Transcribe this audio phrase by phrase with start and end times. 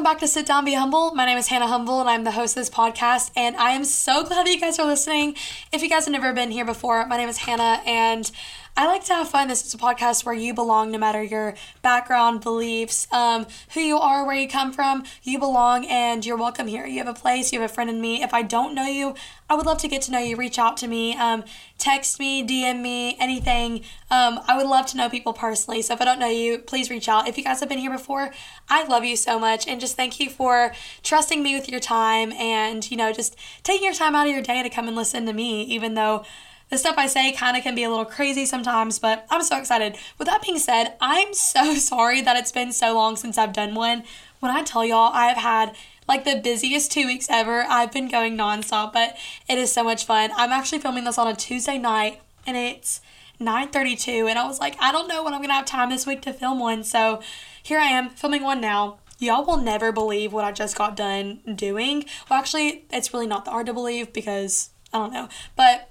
[0.00, 1.14] welcome back to Sit Down Be Humble.
[1.14, 3.32] My name is Hannah Humble, and I'm the host of this podcast.
[3.36, 5.36] And I am so glad that you guys are listening.
[5.72, 8.30] If you guys have never been here before, my name is Hannah, and
[8.78, 9.48] I like to have fun.
[9.48, 13.98] This is a podcast where you belong no matter your background, beliefs, um, who you
[13.98, 15.04] are, where you come from.
[15.22, 16.86] You belong and you're welcome here.
[16.86, 18.22] You have a place, you have a friend in me.
[18.22, 19.14] If I don't know you,
[19.50, 20.34] I would love to get to know you.
[20.34, 21.44] Reach out to me, um,
[21.80, 23.82] text me, DM me, anything.
[24.10, 25.82] Um, I would love to know people personally.
[25.82, 27.26] So if I don't know you, please reach out.
[27.26, 28.30] If you guys have been here before,
[28.68, 30.72] I love you so much and just thank you for
[31.02, 34.42] trusting me with your time and, you know, just taking your time out of your
[34.42, 36.24] day to come and listen to me, even though
[36.70, 39.58] the stuff I say kind of can be a little crazy sometimes, but I'm so
[39.58, 39.96] excited.
[40.18, 43.74] With that being said, I'm so sorry that it's been so long since I've done
[43.74, 44.04] one.
[44.40, 45.76] When I tell y'all, I've had
[46.08, 47.64] like the busiest two weeks ever.
[47.68, 49.16] I've been going nonstop, but
[49.48, 50.30] it is so much fun.
[50.34, 53.00] I'm actually filming this on a Tuesday night, and it's
[53.38, 56.22] 9:32, and I was like, I don't know when I'm gonna have time this week
[56.22, 57.22] to film one, so
[57.62, 58.98] here I am filming one now.
[59.18, 62.06] Y'all will never believe what I just got done doing.
[62.28, 65.89] Well, actually, it's really not that hard to believe because I don't know, but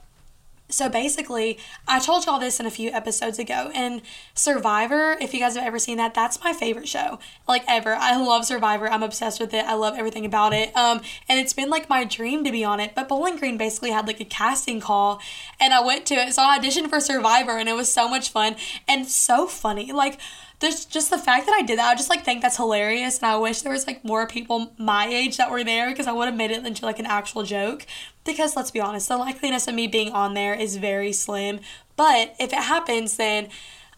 [0.69, 4.01] so basically, I told y'all this in a few episodes ago, and
[4.35, 7.95] Survivor, if you guys have ever seen that, that's my favorite show, like ever.
[7.95, 8.89] I love Survivor.
[8.89, 9.65] I'm obsessed with it.
[9.65, 10.75] I love everything about it.
[10.77, 12.93] Um, and it's been like my dream to be on it.
[12.95, 15.19] But Bowling Green basically had like a casting call,
[15.59, 16.33] and I went to it.
[16.33, 18.55] So I auditioned for Survivor, and it was so much fun
[18.87, 19.91] and so funny.
[19.91, 20.19] Like
[20.59, 23.27] there's just the fact that I did that, I just like think that's hilarious, and
[23.27, 26.25] I wish there was like more people my age that were there because I would
[26.25, 27.85] have made it into like an actual joke.
[28.25, 31.61] Because let's be honest, the likeliness of me being on there is very slim.
[31.95, 33.47] But if it happens, then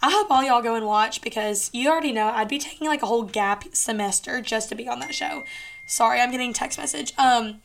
[0.03, 3.03] I hope all y'all go and watch because you already know I'd be taking like
[3.03, 5.43] a whole gap semester just to be on that show.
[5.87, 7.13] Sorry, I'm getting text message.
[7.17, 7.61] Um,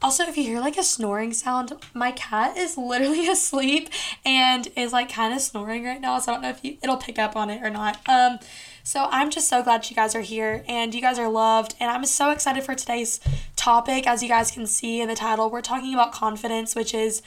[0.00, 3.90] also, if you hear like a snoring sound, my cat is literally asleep
[4.24, 6.18] and is like kind of snoring right now.
[6.18, 7.98] So I don't know if you it'll pick up on it or not.
[8.08, 8.38] Um,
[8.84, 11.74] so I'm just so glad you guys are here and you guys are loved.
[11.80, 13.20] And I'm so excited for today's
[13.56, 14.06] topic.
[14.06, 17.20] As you guys can see in the title, we're talking about confidence, which is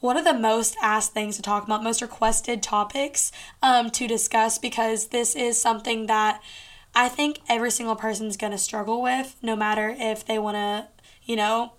[0.00, 4.58] one of the most asked things to talk about, most requested topics um, to discuss
[4.58, 6.42] because this is something that
[6.94, 10.88] I think every single person's going to struggle with, no matter if they want to,
[11.24, 11.72] you know,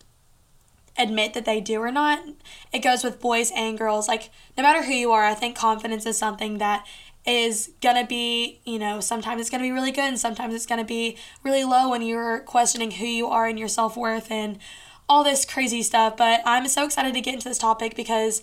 [1.00, 2.24] admit that they do or not.
[2.72, 4.08] It goes with boys and girls.
[4.08, 6.86] Like, no matter who you are, I think confidence is something that
[7.26, 10.84] is gonna be, you know, sometimes it's gonna be really good and sometimes it's gonna
[10.84, 14.60] be really low when you're questioning who you are and your self worth and
[15.08, 16.18] all this crazy stuff.
[16.18, 18.42] But I'm so excited to get into this topic because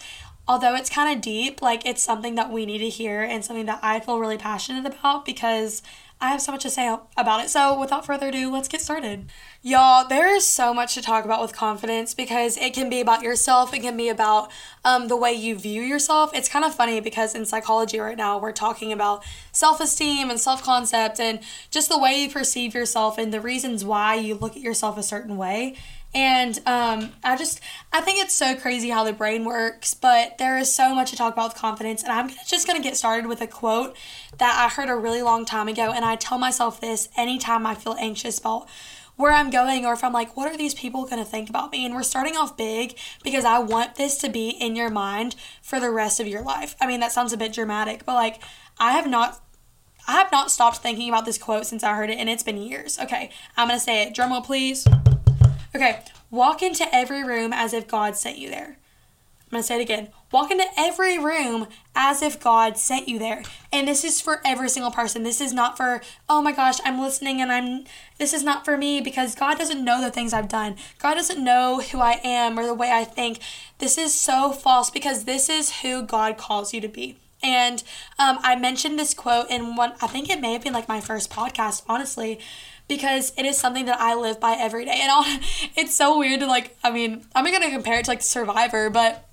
[0.48, 3.66] although it's kind of deep, like it's something that we need to hear and something
[3.66, 5.82] that I feel really passionate about because
[6.18, 6.88] I have so much to say
[7.18, 7.50] about it.
[7.50, 9.26] So, without further ado, let's get started.
[9.60, 13.22] Y'all, there is so much to talk about with confidence because it can be about
[13.22, 14.50] yourself, it can be about
[14.82, 16.30] um, the way you view yourself.
[16.34, 20.40] It's kind of funny because in psychology right now, we're talking about self esteem and
[20.40, 21.40] self concept and
[21.70, 25.02] just the way you perceive yourself and the reasons why you look at yourself a
[25.02, 25.76] certain way.
[26.14, 27.60] And um, I just,
[27.92, 31.16] I think it's so crazy how the brain works, but there is so much to
[31.16, 32.02] talk about with confidence.
[32.02, 33.96] And I'm just going to get started with a quote
[34.38, 35.92] that I heard a really long time ago.
[35.92, 38.66] And I tell myself this anytime I feel anxious about
[39.16, 41.72] where I'm going or if I'm like, what are these people going to think about
[41.72, 41.84] me?
[41.84, 45.80] And we're starting off big because I want this to be in your mind for
[45.80, 46.76] the rest of your life.
[46.80, 48.42] I mean, that sounds a bit dramatic, but like,
[48.78, 49.40] I have not
[50.08, 52.58] I have not stopped thinking about this quote since I heard it, and it's been
[52.58, 52.96] years.
[52.96, 54.14] Okay, I'm gonna say it.
[54.14, 54.86] Drumroll, please.
[55.76, 56.00] Okay,
[56.30, 58.78] walk into every room as if God sent you there.
[59.42, 60.08] I'm going to say it again.
[60.32, 63.42] Walk into every room as if God sent you there.
[63.70, 65.22] And this is for every single person.
[65.22, 66.00] This is not for,
[66.30, 67.84] oh my gosh, I'm listening and I'm,
[68.16, 70.76] this is not for me because God doesn't know the things I've done.
[70.98, 73.40] God doesn't know who I am or the way I think.
[73.76, 77.18] This is so false because this is who God calls you to be.
[77.42, 77.82] And
[78.18, 81.02] um, I mentioned this quote in one, I think it may have been like my
[81.02, 82.40] first podcast, honestly
[82.88, 84.98] because it is something that I live by every day.
[85.00, 85.24] And I'll,
[85.76, 89.25] it's so weird to like, I mean, I'm to compare it to like Survivor, but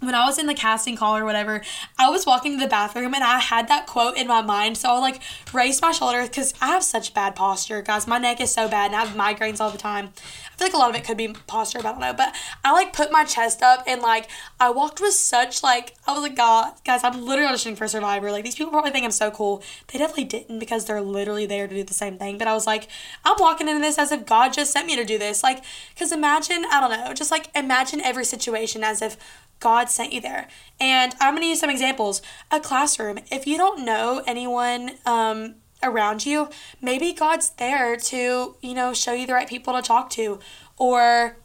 [0.00, 1.62] when I was in the casting call or whatever,
[1.98, 4.78] I was walking to the bathroom and I had that quote in my mind.
[4.78, 5.20] So I like
[5.52, 8.06] raised my shoulders because I have such bad posture, guys.
[8.06, 10.12] My neck is so bad and I have migraines all the time.
[10.16, 12.14] I feel like a lot of it could be posture, but I don't know.
[12.14, 16.12] But I like put my chest up and like I walked with such like I
[16.12, 18.32] was like, God, guys, I'm literally auditioning for Survivor.
[18.32, 19.62] Like these people probably think I'm so cool.
[19.88, 22.38] They definitely didn't because they're literally there to do the same thing.
[22.38, 22.88] But I was like,
[23.24, 25.42] I'm walking into this as if God just sent me to do this.
[25.42, 25.62] Like,
[25.94, 29.16] because imagine, I don't know, just like imagine every situation as if
[29.60, 30.48] God sent you there.
[30.80, 32.22] And I'm going to use some examples.
[32.50, 33.18] A classroom.
[33.30, 36.48] If you don't know anyone um, around you,
[36.80, 40.40] maybe God's there to, you know, show you the right people to talk to.
[40.76, 41.36] Or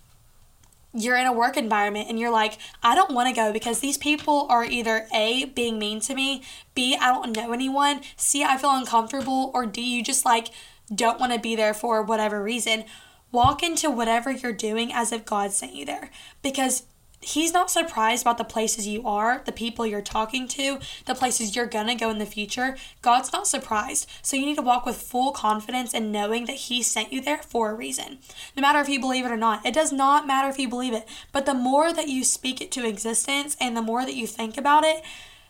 [0.95, 3.97] you're in a work environment and you're like, I don't want to go because these
[3.97, 8.57] people are either A, being mean to me, B, I don't know anyone, C, I
[8.57, 10.51] feel uncomfortable, or D, you just like
[10.93, 12.85] don't want to be there for whatever reason.
[13.31, 16.11] Walk into whatever you're doing as if God sent you there
[16.41, 16.83] because
[17.21, 21.55] he's not surprised about the places you are, the people you're talking to, the places
[21.55, 22.77] you're gonna go in the future.
[23.01, 24.09] God's not surprised.
[24.21, 27.39] So you need to walk with full confidence and knowing that he sent you there
[27.39, 28.19] for a reason.
[28.55, 29.65] No matter if you believe it or not.
[29.65, 31.07] It does not matter if you believe it.
[31.31, 34.57] But the more that you speak it to existence and the more that you think
[34.57, 35.03] about it,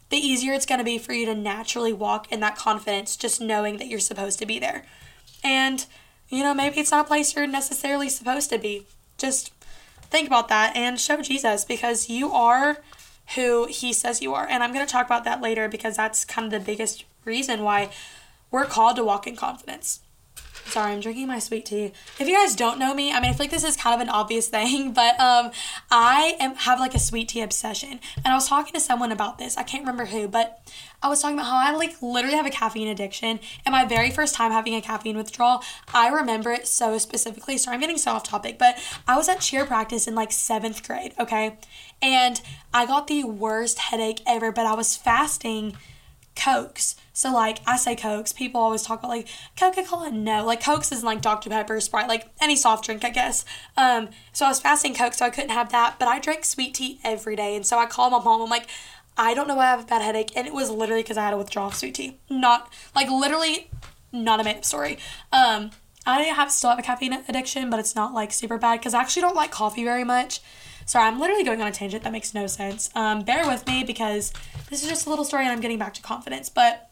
[0.10, 3.42] the easier it's going to be for you to naturally walk in that confidence, just
[3.42, 4.86] knowing that you're supposed to be there.
[5.44, 5.86] And,
[6.30, 8.86] you know, maybe it's not a place you're necessarily supposed to be.
[9.18, 9.55] Just
[10.16, 12.78] think about that and show Jesus because you are
[13.36, 14.48] who he says you are.
[14.48, 17.64] And I'm going to talk about that later because that's kind of the biggest reason
[17.64, 17.90] why
[18.50, 20.00] we're called to walk in confidence.
[20.66, 21.94] Sorry, I'm drinking my sweet tea.
[22.20, 24.02] If you guys don't know me, I mean, I feel like this is kind of
[24.02, 25.52] an obvious thing, but um,
[25.90, 28.00] I am have like a sweet tea obsession.
[28.18, 29.58] And I was talking to someone about this.
[29.58, 30.62] I can't remember who, but
[31.02, 33.40] I was talking about how I like literally have a caffeine addiction.
[33.66, 35.64] And my very first time having a caffeine withdrawal,
[35.94, 37.58] I remember it so specifically.
[37.58, 38.78] So I'm getting so off topic, but
[39.08, 41.58] I was at cheer practice in like seventh grade, okay?
[42.02, 42.42] And
[42.74, 45.78] I got the worst headache ever, but I was fasting
[46.36, 46.96] Cokes.
[47.14, 49.28] So like I say Cokes, people always talk about like
[49.58, 50.12] Coca Cola.
[50.12, 53.46] No, like Cokes isn't like Dr Pepper, Sprite, like any soft drink, I guess.
[53.78, 55.96] Um, so I was fasting Coke, so I couldn't have that.
[55.98, 58.42] But I drank sweet tea every day, and so I called my mom.
[58.42, 58.68] I'm like,
[59.18, 61.24] I don't know why I have a bad headache, and it was literally because I
[61.24, 62.18] had a withdrawal of sweet tea.
[62.30, 63.70] Not like literally,
[64.12, 64.98] not a made up story.
[65.32, 65.72] Um,
[66.06, 69.02] I have still have a caffeine addiction, but it's not like super bad because I
[69.02, 70.42] actually don't like coffee very much.
[70.86, 72.90] Sorry, I'm literally going on a tangent that makes no sense.
[72.96, 74.32] Um, bear with me because
[74.70, 76.50] this is just a little story and I'm getting back to confidence.
[76.50, 76.90] But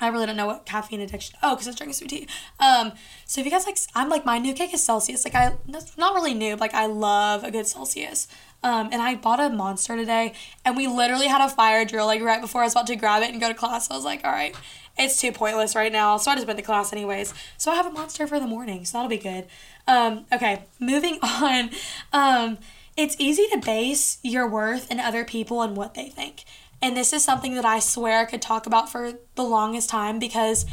[0.00, 1.36] I really don't know what caffeine addiction.
[1.42, 2.28] Oh, because I was drinking sweet tea.
[2.60, 2.92] Um,
[3.24, 5.24] so if you guys like, I'm like my new cake is Celsius.
[5.24, 6.56] Like I, that's not really new.
[6.56, 8.28] Like I love a good Celsius.
[8.62, 10.32] Um, and I bought a monster today,
[10.64, 13.22] and we literally had a fire drill like right before I was about to grab
[13.22, 13.88] it and go to class.
[13.88, 14.52] I was like, all right,
[14.98, 17.32] it's too pointless right now, so I just went to class anyways.
[17.56, 19.46] So I have a monster for the morning, so that'll be good.
[19.86, 21.70] Um, okay, moving on.
[22.12, 22.58] Um,
[22.98, 26.44] it's easy to base your worth in other people and what they think.
[26.82, 30.18] And this is something that I swear I could talk about for the longest time
[30.18, 30.66] because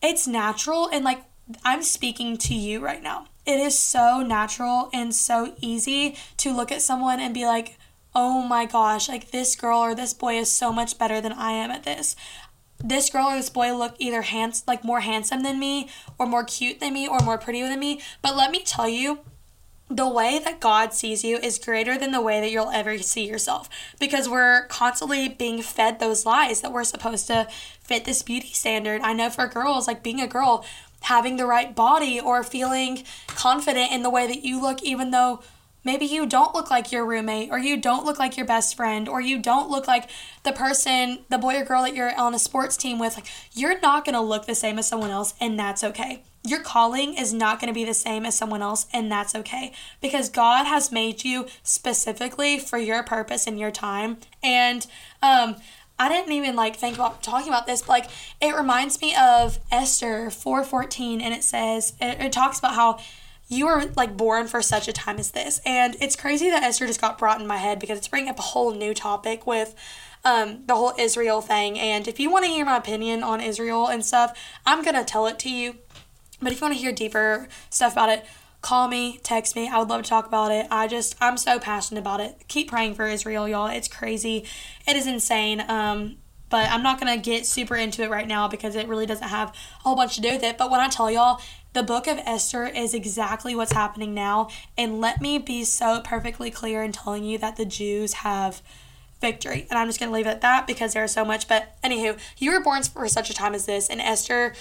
[0.00, 1.24] it's natural and like
[1.64, 3.26] I'm speaking to you right now.
[3.44, 7.76] It is so natural and so easy to look at someone and be like,
[8.14, 11.52] oh my gosh, like this girl or this boy is so much better than I
[11.52, 12.14] am at this.
[12.78, 15.88] This girl or this boy look either hands like more handsome than me
[16.20, 18.00] or more cute than me or more pretty than me.
[18.22, 19.20] But let me tell you,
[19.90, 23.26] the way that God sees you is greater than the way that you'll ever see
[23.26, 27.48] yourself because we're constantly being fed those lies that we're supposed to
[27.82, 29.00] fit this beauty standard.
[29.02, 30.64] I know for girls, like being a girl,
[31.02, 35.42] having the right body or feeling confident in the way that you look, even though
[35.82, 39.08] maybe you don't look like your roommate or you don't look like your best friend
[39.08, 40.08] or you don't look like
[40.44, 43.16] the person, the boy or girl that you're on a sports team with.
[43.16, 47.14] Like, you're not to look the same as someone else, and that's okay your calling
[47.14, 50.64] is not going to be the same as someone else, and that's okay because God
[50.64, 54.18] has made you specifically for your purpose and your time.
[54.42, 54.86] And
[55.22, 55.56] um,
[55.98, 58.10] I didn't even like think about talking about this, but like
[58.40, 62.98] it reminds me of Esther four fourteen, and it says it, it talks about how
[63.48, 66.86] you were like born for such a time as this, and it's crazy that Esther
[66.86, 69.74] just got brought in my head because it's bringing up a whole new topic with
[70.24, 71.78] um, the whole Israel thing.
[71.78, 75.26] And if you want to hear my opinion on Israel and stuff, I'm gonna tell
[75.26, 75.76] it to you
[76.40, 78.24] but if you want to hear deeper stuff about it,
[78.62, 79.68] call me, text me.
[79.68, 80.66] I would love to talk about it.
[80.70, 82.44] I just, I'm so passionate about it.
[82.48, 83.68] Keep praying for Israel, y'all.
[83.68, 84.44] It's crazy.
[84.86, 85.62] It is insane.
[85.66, 86.16] Um,
[86.50, 89.28] but I'm not going to get super into it right now because it really doesn't
[89.28, 90.58] have a whole bunch to do with it.
[90.58, 91.40] But when I tell y'all,
[91.72, 94.48] the book of Esther is exactly what's happening now.
[94.76, 98.62] And let me be so perfectly clear in telling you that the Jews have
[99.20, 99.66] victory.
[99.70, 101.46] And I'm just going to leave it at that because there's so much.
[101.46, 103.88] But anywho, you were born for such a time as this.
[103.88, 104.54] And Esther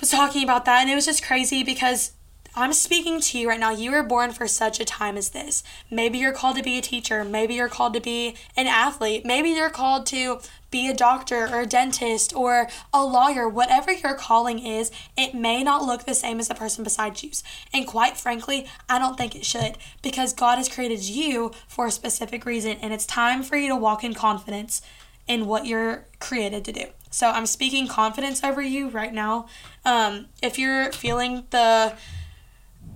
[0.00, 2.12] was talking about that, and it was just crazy because
[2.56, 3.70] I'm speaking to you right now.
[3.70, 5.62] You were born for such a time as this.
[5.88, 7.22] Maybe you're called to be a teacher.
[7.24, 9.24] Maybe you're called to be an athlete.
[9.24, 10.40] Maybe you're called to
[10.70, 13.48] be a doctor or a dentist or a lawyer.
[13.48, 17.30] Whatever your calling is, it may not look the same as the person beside you.
[17.72, 21.92] And quite frankly, I don't think it should because God has created you for a
[21.92, 24.82] specific reason, and it's time for you to walk in confidence
[25.28, 26.86] in what you're created to do.
[27.12, 29.46] So I'm speaking confidence over you right now.
[29.84, 31.94] Um, if you're feeling the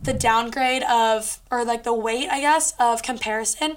[0.02, 3.76] the downgrade of or like the weight, I guess, of comparison,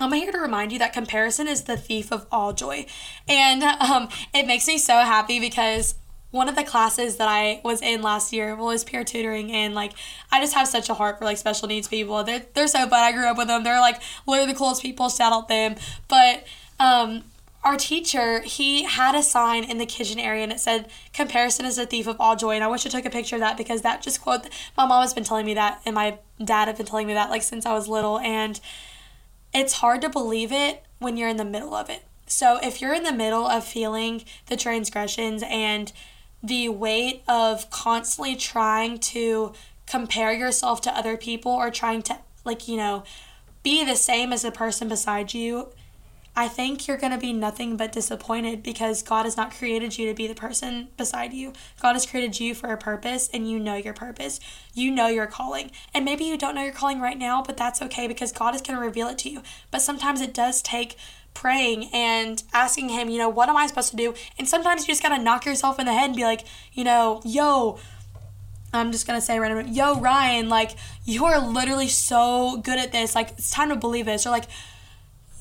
[0.00, 2.86] I'm here to remind you that comparison is the thief of all joy.
[3.28, 5.94] And um, it makes me so happy because
[6.32, 9.92] one of the classes that I was in last year was peer tutoring and like
[10.32, 12.24] I just have such a heart for like special needs people.
[12.24, 12.92] They're they're so fun.
[12.92, 13.62] I grew up with them.
[13.62, 15.08] They're like literally the coolest people.
[15.08, 15.76] Shout out them.
[16.08, 16.44] But
[16.80, 17.22] um
[17.64, 21.78] our teacher, he had a sign in the kitchen area and it said, Comparison is
[21.78, 22.54] a thief of all joy.
[22.54, 25.02] And I wish I took a picture of that because that just quote, my mom
[25.02, 27.64] has been telling me that and my dad have been telling me that like since
[27.64, 28.18] I was little.
[28.18, 28.60] And
[29.54, 32.04] it's hard to believe it when you're in the middle of it.
[32.26, 35.90] So if you're in the middle of feeling the transgressions and
[36.42, 39.54] the weight of constantly trying to
[39.86, 43.04] compare yourself to other people or trying to like you know
[43.62, 45.70] be the same as the person beside you
[46.36, 50.08] i think you're going to be nothing but disappointed because god has not created you
[50.08, 53.58] to be the person beside you god has created you for a purpose and you
[53.58, 54.40] know your purpose
[54.72, 57.82] you know your calling and maybe you don't know your calling right now but that's
[57.82, 60.96] okay because god is going to reveal it to you but sometimes it does take
[61.34, 64.14] praying and asking him, you know, what am I supposed to do?
[64.38, 67.20] And sometimes you just gotta knock yourself in the head and be like, you know,
[67.24, 67.78] yo,
[68.72, 70.72] I'm just gonna say random, yo, Ryan, like,
[71.04, 73.14] you are literally so good at this.
[73.14, 74.26] Like, it's time to believe this.
[74.26, 74.46] Or like,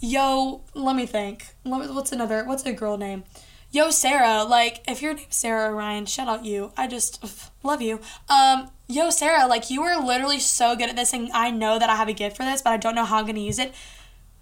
[0.04, 1.56] yo, let me think.
[1.64, 3.24] What's another, what's a girl name?
[3.72, 6.72] Yo, Sarah, like, if your name's Sarah Ryan, shout out you.
[6.78, 7.24] I just
[7.64, 8.02] love you.
[8.30, 11.90] Um, yo, Sarah, like, you are literally so good at this, and I know that
[11.90, 13.74] I have a gift for this, but I don't know how I'm gonna use it.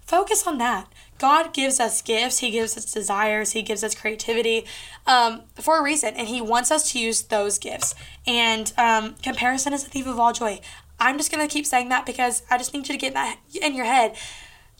[0.00, 0.92] Focus on that.
[1.18, 4.66] God gives us gifts, He gives us desires, He gives us creativity
[5.06, 7.94] um, for a reason, and He wants us to use those gifts.
[8.26, 10.60] And um, comparison is the thief of all joy.
[11.02, 13.74] I'm just to keep saying that because I just need you to get that in
[13.74, 14.16] your head.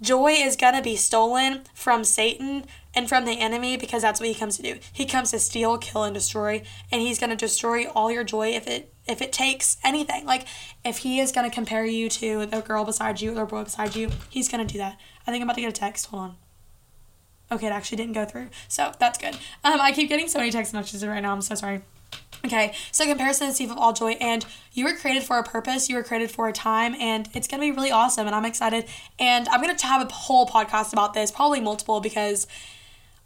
[0.02, 4.28] Joy is going to be stolen from Satan and from the enemy because that's what
[4.28, 4.78] he comes to do.
[4.92, 8.48] He comes to steal, kill and destroy and he's going to destroy all your joy
[8.48, 10.26] if it if it takes anything.
[10.26, 10.46] Like
[10.84, 13.64] if he is going to compare you to the girl beside you or the boy
[13.64, 14.98] beside you, he's going to do that.
[15.26, 16.06] I think I'm about to get a text.
[16.06, 16.36] Hold on.
[17.52, 18.48] Okay, it actually didn't go through.
[18.68, 19.34] So that's good.
[19.62, 21.32] Um, I keep getting so many text messages right now.
[21.32, 21.82] I'm so sorry.
[22.44, 25.88] Okay, so comparison is thief of all joy, and you were created for a purpose.
[25.88, 28.26] You were created for a time, and it's gonna be really awesome.
[28.26, 28.86] And I'm excited.
[29.18, 32.48] And I'm gonna have a whole podcast about this, probably multiple, because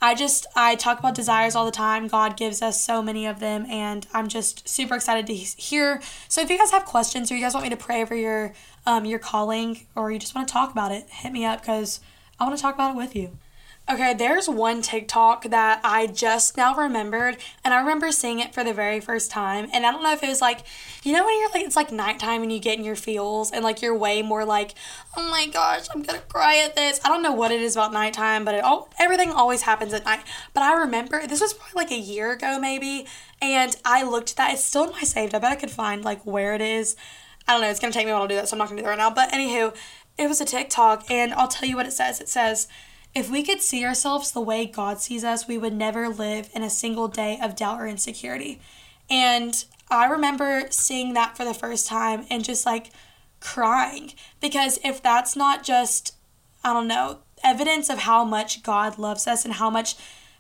[0.03, 2.09] I just I talk about desires all the time.
[2.09, 6.03] God gives us so many of them, and I'm just super excited to hear.
[6.29, 8.53] So if you guys have questions or you guys want me to pray for your
[8.85, 12.01] um your calling, or you just want to talk about it, hit me up because
[12.39, 13.39] I want to talk about it with you.
[13.89, 18.65] Okay, there's one TikTok that I just now remembered, and I remember seeing it for
[18.65, 19.69] the very first time.
[19.73, 20.65] And I don't know if it was like,
[21.05, 23.63] you know, when you're like, it's like nighttime and you get in your feels, and
[23.63, 24.75] like you're way more like,
[25.17, 27.01] oh my gosh, I'm gonna cry at this.
[27.05, 30.05] I don't know what it is about nighttime, but it all everything always happens at
[30.05, 30.25] night.
[30.53, 33.07] But I remember this was probably like a year ago, maybe,
[33.41, 34.55] and I looked at that.
[34.55, 35.33] It's still in my saved.
[35.33, 36.97] I bet I could find like where it is.
[37.47, 37.71] I don't know.
[37.71, 38.91] It's gonna take me a while to do that, so I'm not gonna do that
[38.91, 39.11] right now.
[39.11, 39.77] But anywho,
[40.19, 42.21] it was a TikTok, and I'll tell you what it says.
[42.21, 42.67] It says
[43.17, 46.63] if we could see ourselves the way God sees us, we would never live in
[46.63, 48.61] a single day of doubt or insecurity.
[49.09, 52.91] And I remember seeing that for the first time and just like
[53.41, 56.15] crying because if that's not just,
[56.63, 59.97] I don't know, evidence of how much God loves us and how much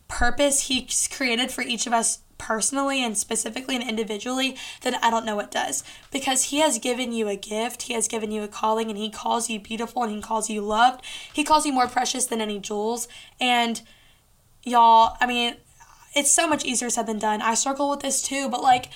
[0.07, 5.27] purpose He's created for each of us personally and specifically and individually, then I don't
[5.27, 5.85] know what does.
[6.11, 9.11] Because He has given you a gift, He has given you a calling, and He
[9.11, 11.05] calls you beautiful and He calls you loved.
[11.33, 13.09] He calls you more precious than any jewels.
[13.41, 13.83] And
[14.63, 15.57] y'all, I mean,
[16.15, 17.43] it's so much easier said than done.
[17.43, 18.91] I struggle with this too, but like,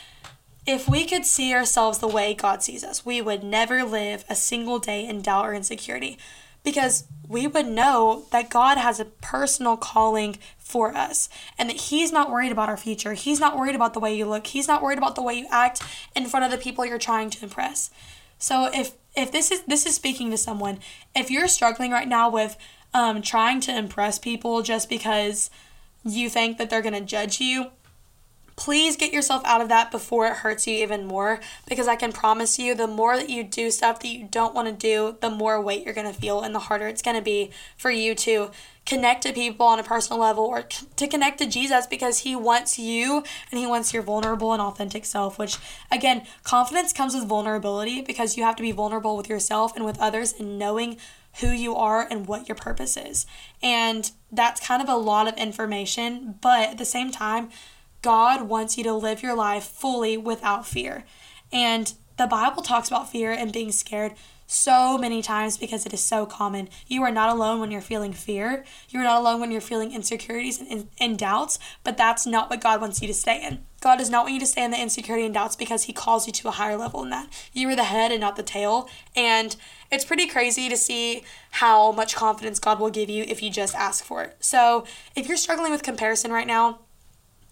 [0.67, 4.35] if we could see ourselves the way God sees us, we would never live a
[4.35, 6.19] single day in doubt or insecurity
[6.63, 12.13] because we would know that God has a personal calling for us and that He's
[12.13, 13.15] not worried about our future.
[13.15, 14.49] He's not worried about the way you look.
[14.49, 15.83] He's not worried about the way you act
[16.15, 17.91] in front of the people you're trying to impress.
[18.39, 20.81] So if if this is this is speaking to someone,
[21.15, 22.57] if you're struggling right now with
[22.93, 25.51] um, trying to impress people just because
[26.05, 27.67] you think that they're gonna judge you,
[28.61, 32.13] please get yourself out of that before it hurts you even more because I can
[32.13, 35.31] promise you the more that you do stuff that you don't want to do, the
[35.31, 38.15] more weight you're going to feel and the harder it's going to be for you
[38.17, 38.51] to
[38.85, 42.79] connect to people on a personal level or to connect to Jesus because he wants
[42.79, 45.57] you and he wants your vulnerable and authentic self, which
[45.91, 49.99] again, confidence comes with vulnerability because you have to be vulnerable with yourself and with
[49.99, 50.99] others and knowing
[51.41, 53.25] who you are and what your purpose is.
[53.63, 57.49] And that's kind of a lot of information, but at the same time,
[58.03, 61.05] God wants you to live your life fully without fear.
[61.53, 64.15] And the Bible talks about fear and being scared
[64.51, 66.69] so many times because it is so common.
[66.89, 68.65] You are not alone when you're feeling fear.
[68.89, 72.81] You're not alone when you're feeling insecurities and, and, doubts, but that's not what God
[72.81, 73.65] wants you to stay in.
[73.81, 76.27] God does not want you to stay in the insecurity and doubts because He calls
[76.27, 77.29] you to a higher level than that.
[77.53, 78.89] You are the head and not the tail.
[79.15, 79.55] And
[79.93, 83.77] it's pretty crazy to see how much confidence God will give you if you just
[83.77, 84.37] ask for it.
[84.41, 86.81] So if you're struggling with comparison right now,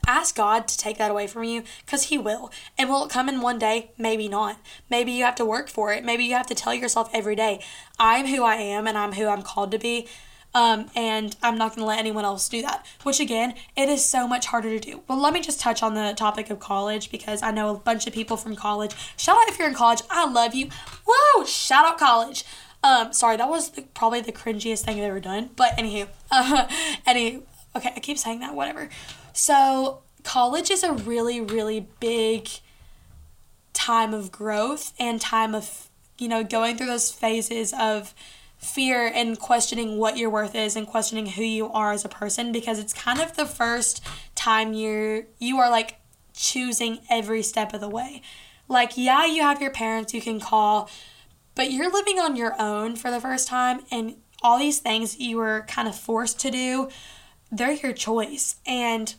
[0.08, 2.50] ask God to take that away from you because He will.
[2.76, 3.90] And will it come in one day?
[3.98, 4.58] Maybe not.
[4.90, 6.04] Maybe you have to work for it.
[6.04, 7.62] Maybe you have to tell yourself every day,
[8.00, 10.08] I'm who I am and I'm who I'm called to be.
[10.54, 12.84] Um, and I'm not going to let anyone else do that.
[13.02, 15.02] Which again, it is so much harder to do.
[15.06, 18.06] But let me just touch on the topic of college because I know a bunch
[18.06, 18.94] of people from college.
[19.18, 20.00] Shout out if you're in college.
[20.10, 20.70] I love you.
[21.06, 21.44] Whoa!
[21.44, 22.44] Shout out college.
[22.82, 25.50] Um, sorry, that was the, probably the cringiest thing I've ever done.
[25.54, 26.66] But anywho, uh,
[27.06, 27.42] any
[27.76, 28.54] okay, I keep saying that.
[28.54, 28.88] Whatever.
[29.32, 32.48] So college is a really, really big
[33.72, 38.12] time of growth and time of you know going through those phases of
[38.58, 42.50] fear and questioning what your worth is and questioning who you are as a person
[42.50, 45.96] because it's kind of the first time you're you are like
[46.34, 48.20] choosing every step of the way.
[48.66, 50.90] Like yeah, you have your parents you can call,
[51.54, 55.36] but you're living on your own for the first time and all these things you
[55.36, 56.88] were kind of forced to do,
[57.50, 58.56] they're your choice.
[58.66, 59.14] And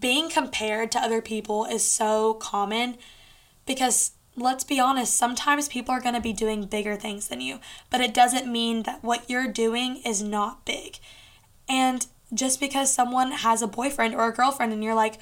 [0.00, 2.96] being compared to other people is so common
[3.66, 7.60] because let's be honest, sometimes people are going to be doing bigger things than you,
[7.90, 10.98] but it doesn't mean that what you're doing is not big.
[11.68, 15.18] And just because someone has a boyfriend or a girlfriend and you're like,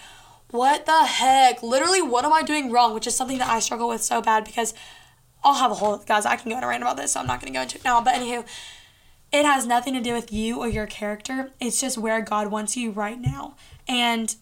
[0.50, 1.62] what the heck?
[1.62, 2.94] Literally, what am I doing wrong?
[2.94, 4.74] Which is something that I struggle with so bad because
[5.44, 7.26] I'll have a whole, guys, I can go on a rant about this, so I'm
[7.26, 8.00] not going to go into it now.
[8.00, 8.46] But anywho,
[9.32, 11.50] it has nothing to do with you or your character.
[11.58, 13.56] It's just where God wants you right now.
[13.88, 14.34] And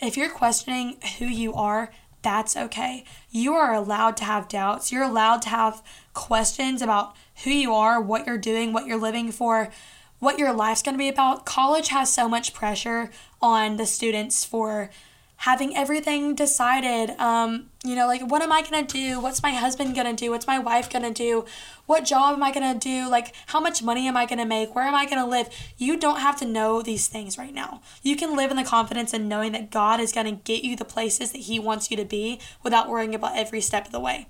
[0.00, 1.90] if you're questioning who you are,
[2.22, 3.04] that's okay.
[3.30, 4.92] You are allowed to have doubts.
[4.92, 9.30] You're allowed to have questions about who you are, what you're doing, what you're living
[9.30, 9.70] for,
[10.18, 11.46] what your life's going to be about.
[11.46, 14.90] College has so much pressure on the students for
[15.38, 17.10] having everything decided.
[17.20, 19.20] Um, you know, like what am I gonna do?
[19.20, 20.30] What's my husband gonna do?
[20.30, 21.44] What's my wife gonna do?
[21.84, 23.08] What job am I gonna do?
[23.08, 24.74] Like, how much money am I gonna make?
[24.74, 25.48] Where am I gonna live?
[25.76, 27.82] You don't have to know these things right now.
[28.02, 30.84] You can live in the confidence and knowing that God is gonna get you the
[30.84, 34.26] places that He wants you to be without worrying about every step of the way,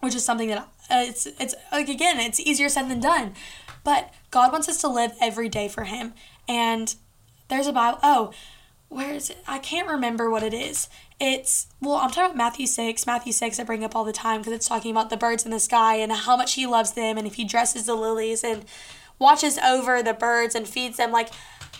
[0.00, 0.58] which is something that
[0.90, 3.34] uh, it's it's like again, it's easier said than done,
[3.84, 6.14] but God wants us to live every day for Him,
[6.48, 6.94] and
[7.48, 7.98] there's a Bible.
[8.02, 8.32] Oh
[8.90, 9.38] where is it?
[9.46, 10.88] I can't remember what it is.
[11.20, 13.06] It's, well, I'm talking about Matthew 6.
[13.06, 15.52] Matthew 6, I bring up all the time because it's talking about the birds in
[15.52, 18.64] the sky and how much he loves them and if he dresses the lilies and
[19.18, 21.12] watches over the birds and feeds them.
[21.12, 21.30] Like,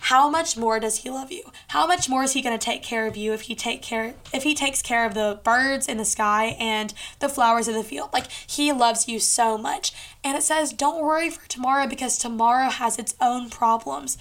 [0.04, 1.50] how much more does he love you?
[1.68, 4.14] How much more is he going to take care of you if he take care
[4.32, 7.84] if he takes care of the birds in the sky and the flowers of the
[7.84, 8.10] field?
[8.12, 9.92] Like he loves you so much.
[10.24, 14.16] And it says, "Don't worry for tomorrow because tomorrow has its own problems."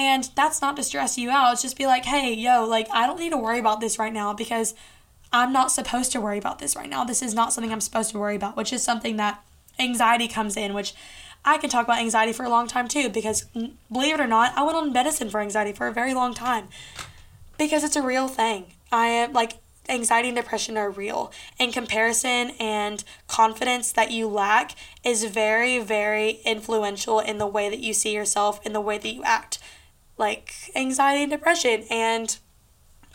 [0.00, 1.52] And that's not to stress you out.
[1.52, 4.12] It's just be like, hey, yo, like, I don't need to worry about this right
[4.12, 4.72] now because
[5.30, 7.04] I'm not supposed to worry about this right now.
[7.04, 9.44] This is not something I'm supposed to worry about, which is something that
[9.78, 10.94] anxiety comes in, which
[11.44, 13.44] I can talk about anxiety for a long time too because
[13.92, 16.68] believe it or not, I went on medicine for anxiety for a very long time
[17.58, 18.72] because it's a real thing.
[18.90, 24.74] I am like anxiety and depression are real and comparison and confidence that you lack
[25.04, 29.08] is very very influential in the way that you see yourself in the way that
[29.08, 29.58] you act
[30.20, 32.38] like anxiety and depression and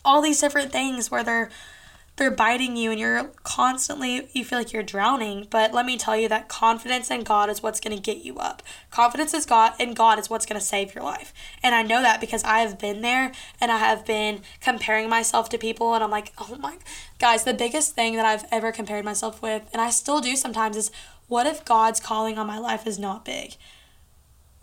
[0.04, 1.50] all these different things where they're
[2.18, 5.48] they're biting you and you're constantly you feel like you're drowning.
[5.50, 8.38] But let me tell you that confidence in god is what's going to get you
[8.38, 8.64] up.
[8.90, 11.34] Confidence is god and god is what's going to save your life.
[11.62, 15.50] And i know that because i have been there and i have been comparing myself
[15.50, 16.78] to people and i'm like oh my
[17.20, 20.78] guys the biggest thing that i've ever compared myself with and i still do sometimes
[20.78, 20.92] is
[21.28, 23.56] what if god's calling on my life is not big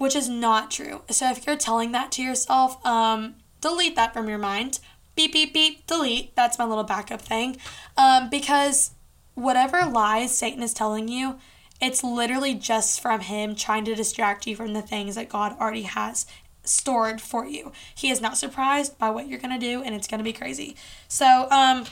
[0.03, 1.03] which is not true.
[1.11, 4.81] So if you're telling that to yourself, um, delete that from your mind.
[5.15, 6.35] Beep, beep, beep, delete.
[6.35, 7.57] That's my little backup thing.
[7.97, 8.91] Um, because
[9.35, 11.38] whatever lies Satan is telling you,
[11.81, 15.83] it's literally just from him trying to distract you from the things that God already
[15.83, 16.27] has
[16.65, 17.71] stored for you.
[17.95, 20.33] He is not surprised by what you're going to do, and it's going to be
[20.33, 20.75] crazy.
[21.07, 21.85] So, um,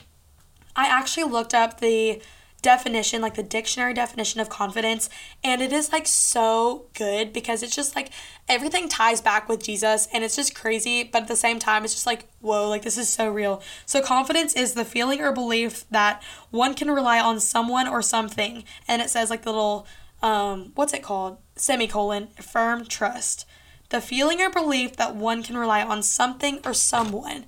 [0.75, 2.20] I actually looked up the
[2.61, 5.09] definition, like the dictionary definition of confidence.
[5.42, 8.11] And it is like so good because it's just like
[8.49, 11.05] everything ties back with Jesus and it's just crazy.
[11.05, 13.62] But at the same time, it's just like, whoa, like this is so real.
[13.87, 18.64] So, confidence is the feeling or belief that one can rely on someone or something.
[18.87, 19.87] And it says like the little,
[20.23, 21.38] um, what's it called?
[21.57, 23.46] Semicolon, firm trust.
[23.90, 27.44] The feeling or belief that one can rely on something or someone.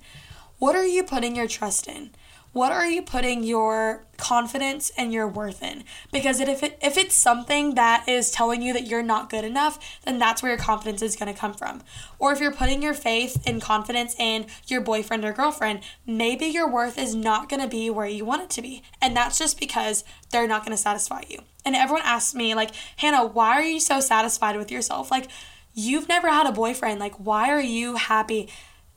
[0.59, 2.11] What are you putting your trust in?
[2.53, 5.83] What are you putting your confidence and your worth in?
[6.11, 9.99] Because if it if it's something that is telling you that you're not good enough
[10.03, 11.81] then that's where your confidence is going to come from.
[12.19, 16.69] Or if you're putting your faith and confidence in your boyfriend or girlfriend maybe your
[16.69, 18.83] worth is not going to be where you want it to be.
[19.01, 21.39] And that's just because they're not going to satisfy you.
[21.65, 25.09] And everyone asks me like hannah why are you so satisfied with yourself?
[25.09, 25.27] Like
[25.73, 26.99] you've never had a boyfriend.
[26.99, 28.49] Like why are you happy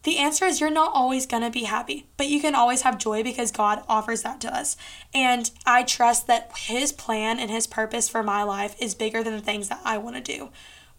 [0.07, 2.97] The answer is you're not always going to be happy, but you can always have
[2.97, 4.77] joy because God offers that to us.
[5.12, 9.33] And I trust that His plan and His purpose for my life is bigger than
[9.33, 10.51] the things that I want to do,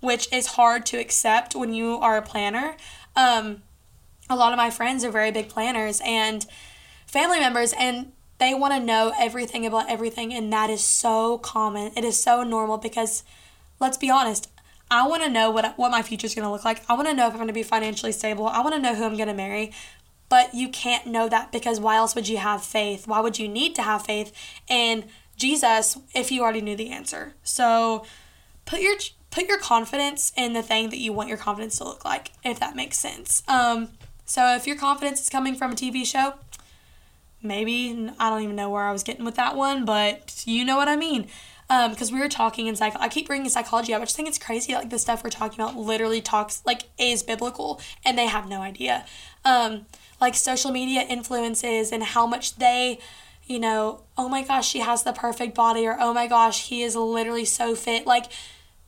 [0.02, 2.76] which is hard to accept when you are a planner.
[3.16, 3.64] Um,
[4.30, 6.46] a lot of my friends are very big planners and
[7.06, 10.34] family members, and they want to know everything about everything.
[10.34, 11.94] And that is so common.
[11.96, 13.24] It is so normal because,
[13.80, 14.50] let's be honest,
[14.90, 16.84] I want to know what what my future is going to look like.
[16.90, 18.48] I want to know if I'm going to be financially stable.
[18.48, 19.74] I want to know who I'm going to marry.
[20.30, 23.08] But you can't know that because why else would you have faith?
[23.08, 24.34] Why would you need to have faith
[24.68, 25.06] in
[25.38, 27.34] Jesus if you already knew the answer?
[27.44, 28.06] So
[28.66, 28.96] put your
[29.32, 32.60] put your confidence in the thing that you want your confidence to look like, if
[32.60, 33.44] that makes sense.
[33.48, 33.90] Um,
[34.26, 36.34] so if your confidence is coming from a TV show,
[37.42, 40.76] maybe I don't even know where I was getting with that one, but you know
[40.76, 41.28] what I mean
[41.68, 42.94] because um, we were talking in psych.
[42.98, 44.02] I keep bringing psychology up.
[44.02, 44.74] I just think it's crazy.
[44.74, 48.62] Like the stuff we're talking about literally talks like is biblical, and they have no
[48.62, 49.06] idea.
[49.44, 49.86] Um,
[50.22, 53.00] like social media influences and how much they,
[53.46, 56.84] you know, oh my gosh, she has the perfect body, or oh my gosh, he
[56.84, 58.08] is literally so fit.
[58.08, 58.26] Like,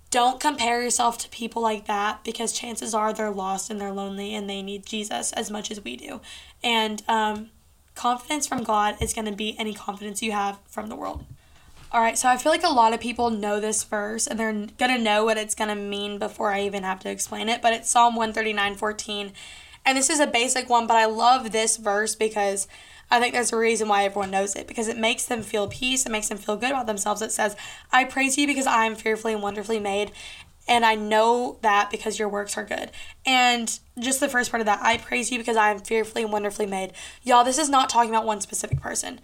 [0.09, 4.33] don't compare yourself to people like that because chances are they're lost and they're lonely
[4.33, 6.21] and they need Jesus as much as we do.
[6.63, 7.49] And um,
[7.93, 11.25] confidence from God is going to be any confidence you have from the world.
[11.91, 14.53] All right, so I feel like a lot of people know this verse and they're
[14.53, 17.63] going to know what it's going to mean before I even have to explain it,
[17.63, 19.33] but it's Psalm 139 14.
[19.87, 22.67] And this is a basic one, but I love this verse because
[23.09, 26.05] I think there's a reason why everyone knows it because it makes them feel peace,
[26.05, 27.23] it makes them feel good about themselves.
[27.23, 27.55] It says,
[27.91, 30.11] I praise you because I am fearfully and wonderfully made.
[30.67, 32.91] And I know that because your works are good.
[33.25, 36.31] And just the first part of that, I praise you because I am fearfully and
[36.31, 36.93] wonderfully made.
[37.23, 39.19] Y'all, this is not talking about one specific person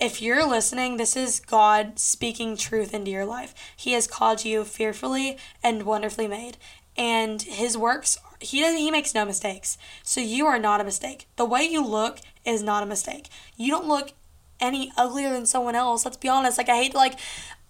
[0.00, 3.54] if you're listening, this is God speaking truth into your life.
[3.76, 6.56] He has called you fearfully and wonderfully made.
[6.96, 9.78] And his works, he doesn't he makes no mistakes.
[10.02, 11.28] So you are not a mistake.
[11.36, 13.28] The way you look is not a mistake.
[13.56, 14.12] You don't look
[14.60, 16.04] any uglier than someone else.
[16.04, 16.58] Let's be honest.
[16.58, 17.18] Like I hate like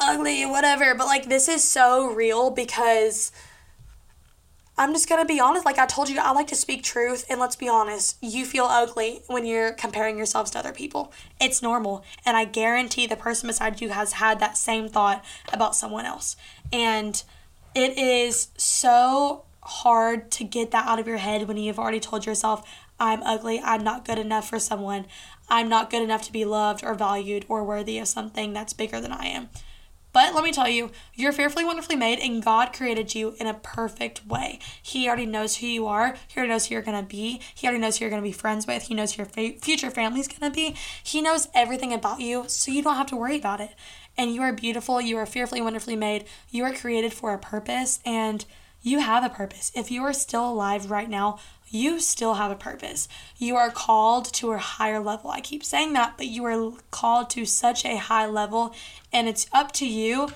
[0.00, 3.32] ugly, whatever, but like this is so real because
[4.78, 5.66] I'm just gonna be honest.
[5.66, 8.64] Like I told you, I like to speak truth, and let's be honest, you feel
[8.64, 11.12] ugly when you're comparing yourselves to other people.
[11.40, 15.74] It's normal, and I guarantee the person beside you has had that same thought about
[15.74, 16.36] someone else.
[16.72, 17.20] And
[17.74, 22.24] it is so hard to get that out of your head when you've already told
[22.24, 22.64] yourself,
[23.00, 25.06] I'm ugly, I'm not good enough for someone,
[25.48, 29.00] I'm not good enough to be loved or valued or worthy of something that's bigger
[29.00, 29.48] than I am.
[30.18, 33.54] But let me tell you, you're fearfully, wonderfully made, and God created you in a
[33.54, 34.58] perfect way.
[34.82, 36.16] He already knows who you are.
[36.26, 37.40] He already knows who you're going to be.
[37.54, 38.82] He already knows who you're going to be friends with.
[38.82, 40.74] He knows who your fa- future family's going to be.
[41.04, 43.76] He knows everything about you, so you don't have to worry about it.
[44.16, 45.00] And you are beautiful.
[45.00, 46.24] You are fearfully, wonderfully made.
[46.50, 48.44] You are created for a purpose, and
[48.82, 49.70] you have a purpose.
[49.76, 51.38] If you are still alive right now,
[51.70, 53.08] you still have a purpose.
[53.36, 55.30] You are called to a higher level.
[55.30, 58.74] I keep saying that, but you are called to such a high level,
[59.12, 60.28] and it's up to you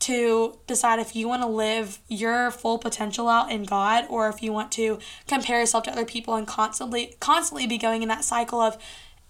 [0.00, 4.42] to decide if you want to live your full potential out in God or if
[4.42, 8.24] you want to compare yourself to other people and constantly constantly be going in that
[8.24, 8.78] cycle of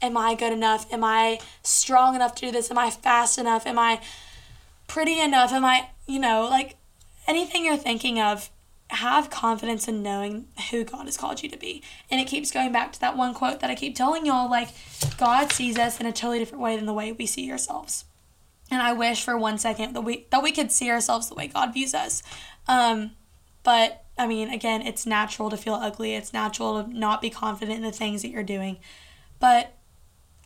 [0.03, 0.91] am I good enough?
[0.93, 2.71] Am I strong enough to do this?
[2.71, 3.67] Am I fast enough?
[3.67, 4.01] Am I
[4.87, 5.53] pretty enough?
[5.53, 6.77] Am I, you know, like
[7.27, 8.51] anything you're thinking of
[8.91, 11.83] have confidence in knowing who God has called you to be.
[12.11, 14.69] And it keeps going back to that one quote that I keep telling y'all like,
[15.19, 18.05] God sees us in a totally different way than the way we see ourselves.
[18.71, 21.49] And I wish for one second that we that we could see ourselves the way
[21.49, 22.23] God views us.
[22.67, 23.13] Um,
[23.63, 26.15] but I mean, again, it's natural to feel ugly.
[26.15, 28.79] It's natural to not be confident in the things that you're doing.
[29.39, 29.75] But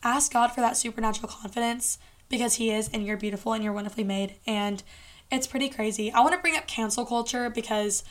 [0.04, 4.04] ask God for that supernatural confidence because He is, and you're beautiful and you're wonderfully
[4.04, 4.36] made.
[4.46, 4.82] And
[5.30, 6.12] it's pretty crazy.
[6.12, 8.04] I want to bring up cancel culture because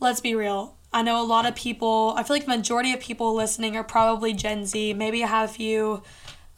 [0.00, 0.76] let's be real.
[0.92, 3.82] I know a lot of people, I feel like the majority of people listening are
[3.82, 4.94] probably Gen Z.
[4.94, 6.02] Maybe I have a few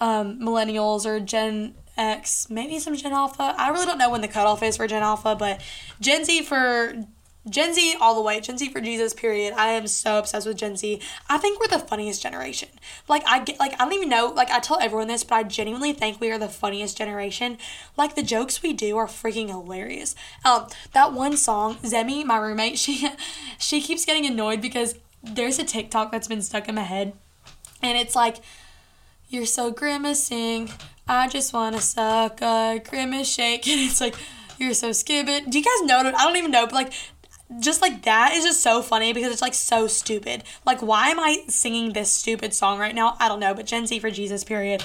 [0.00, 3.54] um, millennials or Gen X, maybe some Gen Alpha.
[3.56, 5.62] I really don't know when the cutoff is for Gen Alpha, but
[6.00, 7.06] Gen Z for
[7.48, 8.40] Gen Z all the way.
[8.40, 9.54] Gen Z for Jesus, period.
[9.56, 11.00] I am so obsessed with Gen Z.
[11.28, 12.68] I think we're the funniest generation.
[13.08, 15.42] Like I get like I don't even know, like I tell everyone this, but I
[15.44, 17.58] genuinely think we are the funniest generation.
[17.96, 20.14] Like the jokes we do are freaking hilarious.
[20.44, 23.08] Um that one song, Zemi, my roommate, she
[23.58, 27.12] she keeps getting annoyed because there's a TikTok that's been stuck in my head.
[27.82, 28.38] And it's like
[29.28, 30.70] you're so grimacing.
[31.06, 33.66] I just wanna suck a grimace shake.
[33.68, 34.16] And it's like
[34.58, 35.50] you're so skibbit.
[35.50, 35.98] Do you guys know?
[35.98, 36.92] I don't even know, but like
[37.60, 40.44] just like that is just so funny because it's like so stupid.
[40.64, 43.16] Like, why am I singing this stupid song right now?
[43.20, 44.84] I don't know, but Gen Z for Jesus, period.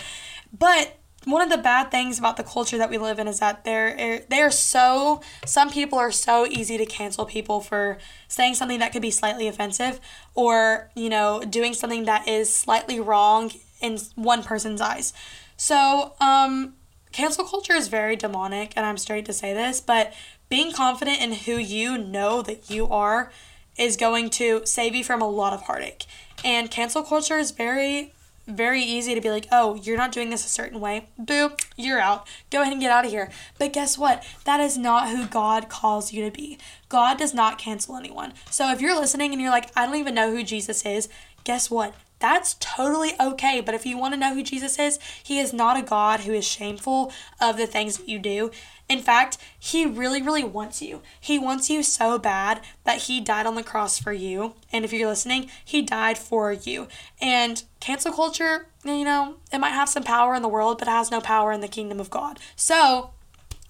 [0.58, 3.64] But one of the bad things about the culture that we live in is that
[3.64, 8.92] they're they're so some people are so easy to cancel people for saying something that
[8.92, 10.00] could be slightly offensive
[10.34, 15.14] or you know doing something that is slightly wrong in one person's eyes
[15.58, 16.74] so um
[17.12, 20.12] cancel culture is very demonic and i'm straight to say this but
[20.52, 23.32] being confident in who you know that you are
[23.80, 26.06] is going to save you from a lot of heartache
[26.44, 28.14] and cancel culture is very
[28.48, 31.08] very easy to be like, oh, you're not doing this a certain way.
[31.18, 32.28] Boo, you're out.
[32.50, 33.30] Go ahead and get out of here.
[33.60, 34.26] But guess what?
[34.46, 36.58] That is not who God calls you to be.
[36.90, 38.34] God does not cancel anyone.
[38.50, 41.08] So if you're listening and you're like, I don't even know who Jesus is,
[41.44, 41.94] guess what?
[42.22, 43.62] That's totally okay.
[43.62, 46.34] But if you want to know who Jesus is, he is not a God who
[46.34, 48.52] is shameful of the things that you do.
[48.88, 51.02] In fact, he really, really wants you.
[51.20, 54.54] He wants you so bad that he died on the cross for you.
[54.72, 56.88] And if you're listening, he died for you.
[57.20, 60.92] And cancel culture, you know, it might have some power in the world, but it
[60.92, 62.38] has no power in the kingdom of God.
[62.56, 63.12] So,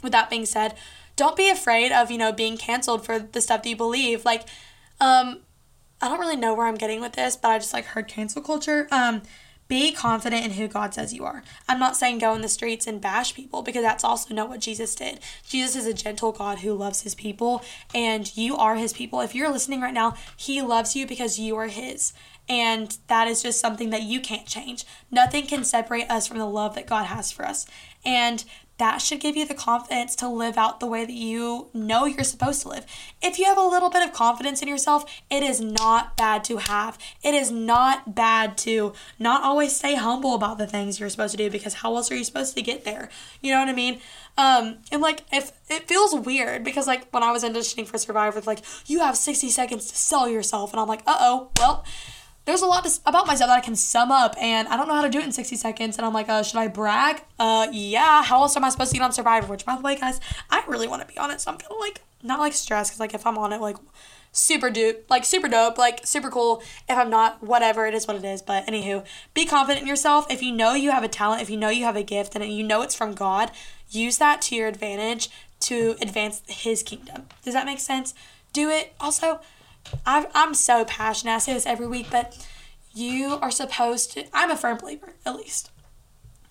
[0.04, 0.76] with that being said,
[1.16, 4.26] don't be afraid of, you know, being canceled for the stuff that you believe.
[4.26, 4.46] Like,
[5.00, 5.42] um,
[6.02, 8.42] I don't really know where I'm getting with this, but I just like heard cancel
[8.42, 8.88] culture.
[8.92, 9.22] Um,
[9.72, 11.44] be confident in who God says you are.
[11.70, 14.60] I'm not saying go in the streets and bash people because that's also not what
[14.60, 15.22] Jesus did.
[15.48, 17.64] Jesus is a gentle God who loves his people,
[17.96, 19.22] and you are his people.
[19.22, 22.12] If you're listening right now, he loves you because you are his.
[22.50, 24.84] And that is just something that you can't change.
[25.10, 27.66] Nothing can separate us from the love that God has for us.
[28.04, 28.44] And
[28.82, 32.24] that should give you the confidence to live out the way that you know you're
[32.24, 32.84] supposed to live.
[33.22, 36.58] If you have a little bit of confidence in yourself, it is not bad to
[36.58, 36.98] have.
[37.22, 41.38] It is not bad to not always stay humble about the things you're supposed to
[41.38, 43.10] do because how else are you supposed to get there?
[43.40, 44.02] You know what I mean?
[44.36, 48.42] Um, and like if it feels weird because like when I was auditioning for Survivor,
[48.42, 51.86] like you have 60 seconds to sell yourself, and I'm like, uh oh, well
[52.46, 54.96] there's a lot to, about myself that I can sum up, and I don't know
[54.96, 55.98] how to do it in 60 seconds.
[55.98, 57.24] And I'm like, uh, should I brag?
[57.40, 58.24] Uh, yeah.
[58.24, 59.48] How else am I supposed to get on Survivor?
[59.48, 61.80] Which, by the way, guys, I really want to be on it, so I'm feeling
[61.80, 63.78] like not like stressed because like if I'm on it, like
[64.32, 66.64] super dope, like super dope, like super cool.
[66.90, 68.42] If I'm not, whatever, it is what it is.
[68.42, 70.26] But anywho, be confident in yourself.
[70.30, 72.44] If you know you have a talent, if you know you have a gift, and
[72.46, 73.52] you know it's from God,
[73.90, 75.30] use that to your advantage
[75.62, 77.28] to advance His kingdom.
[77.44, 78.14] Does that make sense?
[78.54, 78.94] Do it.
[79.00, 79.42] Also
[80.06, 81.34] i I'm so passionate.
[81.34, 82.38] I say this every week, but
[82.94, 85.72] you are supposed to, I'm a firm believer, at least,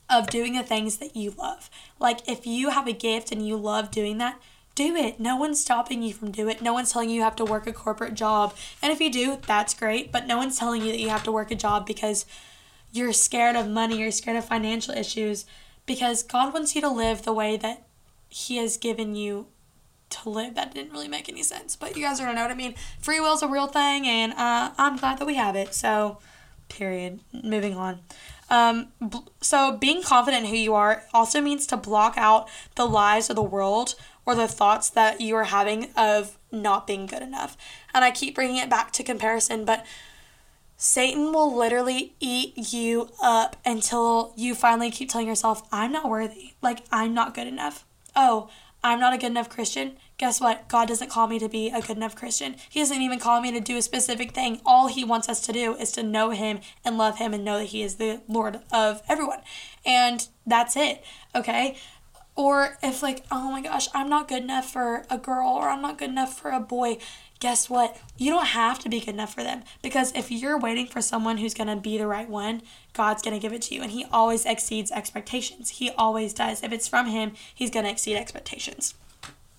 [0.08, 1.70] of doing the things that you love.
[1.98, 4.40] Like, if you have a gift and you love doing that,
[4.74, 5.20] do it.
[5.20, 6.62] No one's stopping you from doing it.
[6.62, 8.54] No one's telling you you have to work a corporate job.
[8.80, 10.10] And if you do, that's great.
[10.10, 12.24] But no one's telling you that you have to work a job because
[12.92, 15.44] you're scared of money, you're scared of financial issues.
[15.86, 17.86] Because God wants you to live the way that
[18.28, 19.48] He has given you
[20.10, 20.54] to live.
[20.54, 22.74] That didn't really make any sense, but you guys are gonna know what I mean.
[23.00, 25.74] Free will's a real thing, and uh, I'm glad that we have it.
[25.74, 26.18] So,
[26.68, 27.20] period.
[27.32, 28.00] Moving on.
[28.50, 28.88] Um,
[29.40, 33.36] so being confident in who you are also means to block out the lies of
[33.36, 33.94] the world
[34.26, 37.56] or the thoughts that you are having of not being good enough.
[37.94, 39.86] And I keep bringing it back to comparison, but
[40.76, 46.54] Satan will literally eat you up until you finally keep telling yourself, I'm not worthy.
[46.62, 47.84] Like, I'm not good enough.
[48.16, 48.48] Oh,
[48.82, 50.68] I'm not a good enough Christian, guess what?
[50.68, 52.56] God doesn't call me to be a good enough Christian.
[52.68, 54.60] He doesn't even call me to do a specific thing.
[54.64, 57.58] All He wants us to do is to know Him and love Him and know
[57.58, 59.40] that He is the Lord of everyone.
[59.84, 61.76] And that's it, okay?
[62.36, 65.82] Or if, like, oh my gosh, I'm not good enough for a girl or I'm
[65.82, 66.98] not good enough for a boy,
[67.40, 67.96] guess what?
[68.18, 71.38] You don't have to be good enough for them because if you're waiting for someone
[71.38, 73.82] who's going to be the right one, God's going to give it to you.
[73.82, 75.70] And He always exceeds expectations.
[75.70, 76.62] He always does.
[76.62, 78.94] If it's from Him, He's going to exceed expectations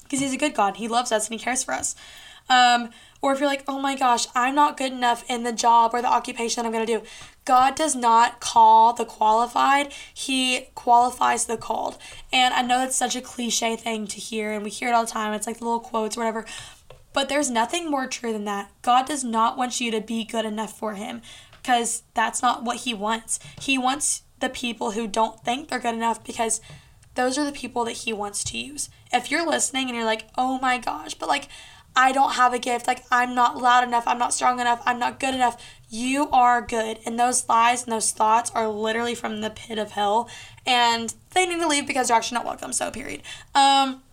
[0.04, 0.78] because He's a good God.
[0.78, 1.96] He loves us and He cares for us.
[2.50, 2.90] Um,
[3.22, 6.02] or if you're like, oh my gosh, I'm not good enough in the job or
[6.02, 7.06] the occupation I'm going to do.
[7.46, 11.98] God does not call the qualified, He qualifies the called.
[12.34, 15.06] And I know that's such a cliche thing to hear, and we hear it all
[15.06, 15.34] the time.
[15.34, 16.46] It's like the little quotes or whatever.
[17.14, 18.72] But there's nothing more true than that.
[18.82, 21.22] God does not want you to be good enough for Him
[21.62, 23.40] because that's not what He wants.
[23.60, 26.62] He wants the people who don't think they're good enough because
[27.16, 28.90] those are the people that He wants to use.
[29.12, 31.50] If you're listening and you're like, oh my gosh, but like,
[31.96, 34.98] I don't have a gift, like, I'm not loud enough, I'm not strong enough, I'm
[34.98, 35.62] not good enough.
[35.90, 37.00] You are good.
[37.06, 40.30] And those lies and those thoughts are literally from the pit of hell.
[40.66, 42.72] And they need to leave because they're actually not welcome.
[42.72, 43.24] So, period.
[43.54, 44.04] Um,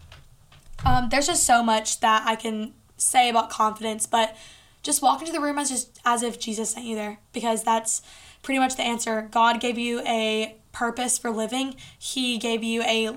[0.84, 4.36] um, there's just so much that I can say about confidence, but
[4.82, 8.02] just walk into the room as just as if Jesus sent you there because that's
[8.42, 9.28] pretty much the answer.
[9.30, 11.74] God gave you a purpose for living.
[11.98, 13.16] He gave you a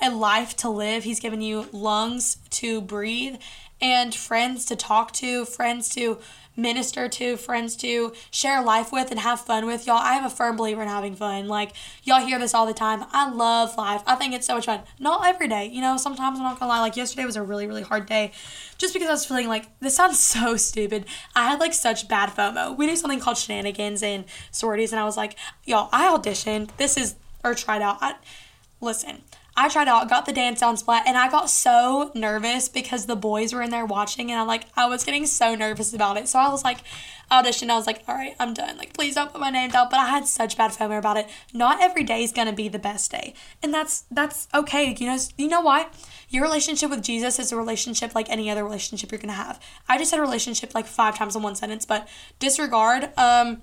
[0.00, 1.04] a life to live.
[1.04, 3.36] He's given you lungs to breathe
[3.82, 6.18] and friends to talk to, friends to
[6.56, 9.86] minister to, friends to share life with and have fun with.
[9.86, 11.48] Y'all, I am a firm believer in having fun.
[11.48, 11.72] Like,
[12.04, 13.04] y'all hear this all the time.
[13.10, 14.02] I love life.
[14.06, 14.82] I think it's so much fun.
[14.98, 16.80] Not every day, you know, sometimes I'm not gonna lie.
[16.80, 18.32] Like, yesterday was a really, really hard day
[18.78, 21.06] just because I was feeling like, this sounds so stupid.
[21.34, 22.76] I had like such bad FOMO.
[22.76, 26.76] We do something called shenanigans and sororities, and I was like, y'all, I auditioned.
[26.76, 27.98] This is, or tried out.
[28.00, 28.14] I,
[28.80, 29.22] listen,
[29.56, 33.16] I tried out, got the dance down splat, and I got so nervous because the
[33.16, 36.28] boys were in there watching, and I like I was getting so nervous about it.
[36.28, 36.78] So I was like,
[37.30, 37.70] audition.
[37.70, 38.76] I was like, all right, I'm done.
[38.76, 39.88] Like, please don't put my name down.
[39.90, 41.28] But I had such bad FOMO about it.
[41.52, 44.94] Not every day is gonna be the best day, and that's that's okay.
[44.98, 45.88] You know, you know why?
[46.28, 49.60] Your relationship with Jesus is a relationship like any other relationship you're gonna have.
[49.88, 53.10] I just said relationship like five times in one sentence, but disregard.
[53.16, 53.62] Um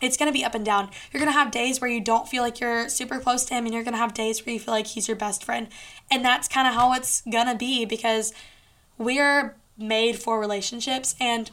[0.00, 0.90] it's going to be up and down.
[1.12, 3.64] You're going to have days where you don't feel like you're super close to him,
[3.64, 5.68] and you're going to have days where you feel like he's your best friend.
[6.10, 8.32] And that's kind of how it's going to be because
[8.98, 11.50] we're made for relationships, and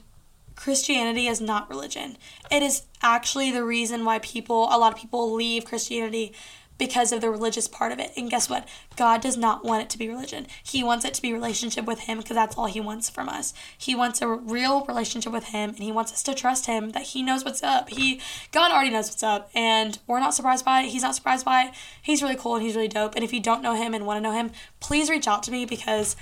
[0.55, 2.17] Christianity is not religion.
[2.51, 6.33] It is actually the reason why people, a lot of people leave Christianity
[6.77, 8.11] because of the religious part of it.
[8.15, 8.67] And guess what?
[8.95, 10.47] God does not want it to be religion.
[10.63, 13.53] He wants it to be relationship with him because that's all he wants from us.
[13.77, 17.03] He wants a real relationship with him and he wants us to trust him that
[17.03, 17.89] he knows what's up.
[17.89, 20.89] He God already knows what's up and we're not surprised by it.
[20.89, 21.73] He's not surprised by it.
[22.01, 23.15] He's really cool and he's really dope.
[23.15, 25.51] And if you don't know him and want to know him, please reach out to
[25.51, 26.15] me because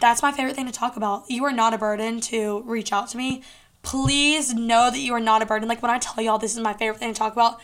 [0.00, 1.24] that's my favorite thing to talk about.
[1.28, 3.42] You are not a burden to reach out to me.
[3.82, 5.68] Please know that you are not a burden.
[5.68, 7.60] Like when I tell y'all this is my favorite thing to talk about,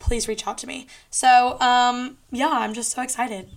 [0.00, 0.88] please reach out to me.
[1.10, 3.48] So, um, yeah, I'm just so excited.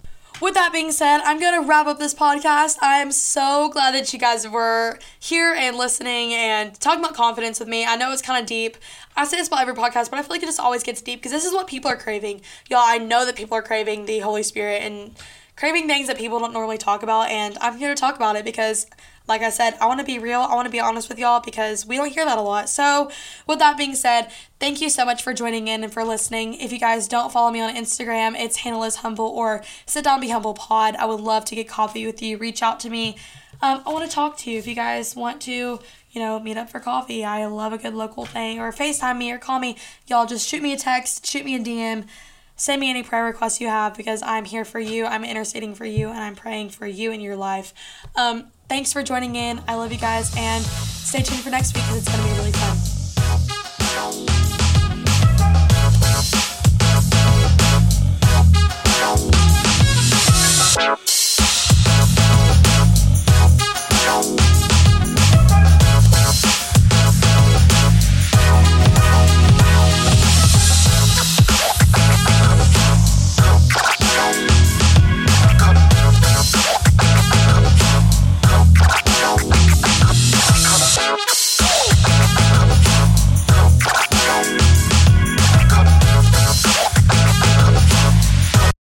[0.42, 2.78] With that being said, I'm going to wrap up this podcast.
[2.82, 7.70] I'm so glad that you guys were here and listening and talking about confidence with
[7.70, 7.86] me.
[7.86, 8.78] I know it's kind of deep.
[9.16, 11.20] I say this about every podcast, but I feel like it just always gets deep
[11.20, 12.42] because this is what people are craving.
[12.70, 15.16] Y'all, I know that people are craving the Holy Spirit and
[15.56, 18.44] craving things that people don't normally talk about, and I'm here to talk about it
[18.44, 18.88] because
[19.28, 20.42] like I said, I want to be real.
[20.42, 22.68] I want to be honest with y'all because we don't hear that a lot.
[22.68, 23.10] So,
[23.48, 26.56] with that being said, thank you so much for joining in and for listening.
[26.56, 30.20] If you guys don't follow me on Instagram, it's Hannah Liz Humble or Sit Down
[30.20, 30.96] Be Humble Pod.
[30.98, 32.38] I would love to get coffee with you.
[32.38, 33.16] Reach out to me.
[33.62, 35.80] Um, I want to talk to you if you guys want to,
[36.12, 37.24] you know, meet up for coffee.
[37.24, 39.78] I love a good local thing or FaceTime me or call me.
[40.08, 42.06] Y'all just shoot me a text, shoot me a DM
[42.56, 45.06] send me any prayer requests you have because I'm here for you.
[45.06, 47.74] I'm interceding for you and I'm praying for you in your life.
[48.16, 49.62] Um, Thanks for joining in.
[49.67, 52.39] I love you guys, and stay tuned for next week because it's going to be
[52.39, 52.93] really fun.